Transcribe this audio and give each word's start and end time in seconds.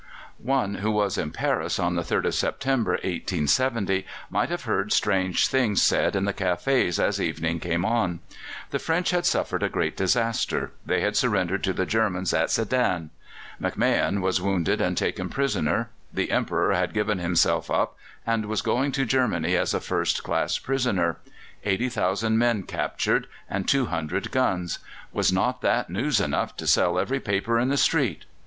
One 0.41 0.73
who 0.81 0.89
was 0.89 1.15
in 1.15 1.29
Paris 1.29 1.77
on 1.77 1.93
the 1.93 2.01
3rd 2.01 2.25
of 2.25 2.33
September, 2.33 2.93
1870, 2.93 4.03
might 4.31 4.49
have 4.49 4.63
heard 4.63 4.91
strange 4.91 5.45
things 5.47 5.79
said 5.79 6.15
in 6.15 6.25
the 6.25 6.33
cafés 6.33 6.97
as 6.97 7.21
evening 7.21 7.59
came 7.59 7.85
on. 7.85 8.19
The 8.71 8.79
French 8.79 9.11
had 9.11 9.27
suffered 9.27 9.61
a 9.61 9.69
great 9.69 9.95
disaster; 9.95 10.71
they 10.83 11.01
had 11.01 11.15
surrendered 11.15 11.63
to 11.65 11.73
the 11.73 11.85
Germans 11.85 12.33
at 12.33 12.49
Sedan! 12.49 13.11
MacMahon 13.61 14.21
was 14.21 14.41
wounded 14.41 14.81
and 14.81 14.97
taken 14.97 15.29
prisoner; 15.29 15.91
the 16.11 16.31
Emperor 16.31 16.73
had 16.73 16.95
given 16.95 17.19
himself 17.19 17.69
up, 17.69 17.95
and 18.25 18.47
was 18.47 18.63
going 18.63 18.91
to 18.93 19.05
Germany 19.05 19.55
as 19.55 19.71
a 19.75 19.79
first 19.79 20.23
class 20.23 20.57
prisoner; 20.57 21.17
80,000 21.63 22.39
men 22.39 22.63
captured, 22.63 23.27
and 23.47 23.67
200 23.67 24.31
guns. 24.31 24.79
Was 25.13 25.31
not 25.31 25.61
that 25.61 25.91
news 25.91 26.19
enough 26.19 26.57
to 26.57 26.65
sell 26.65 26.97
every 26.97 27.19
paper 27.19 27.59
in 27.59 27.69
the 27.69 27.77
street? 27.77 28.25